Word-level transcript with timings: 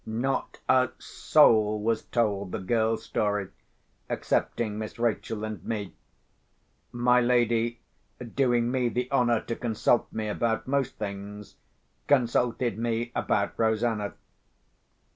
Not 0.03 0.57
a 0.67 0.89
soul 0.97 1.79
was 1.79 2.01
told 2.05 2.51
the 2.53 2.57
girl's 2.57 3.03
story, 3.03 3.49
excepting 4.09 4.79
Miss 4.79 4.97
Rachel 4.97 5.43
and 5.43 5.63
me. 5.63 5.93
My 6.91 7.21
lady, 7.21 7.81
doing 8.33 8.71
me 8.71 8.89
the 8.89 9.11
honour 9.11 9.41
to 9.41 9.55
consult 9.55 10.11
me 10.11 10.27
about 10.27 10.67
most 10.67 10.95
things, 10.95 11.55
consulted 12.07 12.79
me 12.79 13.11
about 13.13 13.53
Rosanna. 13.59 14.15